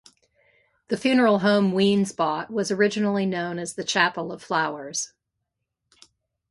[0.87, 5.13] The funeral home Wiens bought was originally known as the Chapel of Flowers.